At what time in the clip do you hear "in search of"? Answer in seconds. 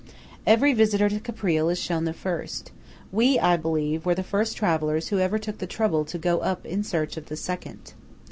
6.65-7.27